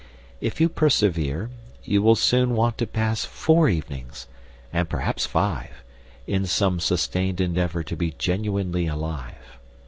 [0.39, 1.51] If you persevere
[1.83, 4.25] you will soon want to pass four evenings,
[4.73, 5.83] and perhaps five,
[6.25, 9.59] in some sustained endeavour to be genuinely alive.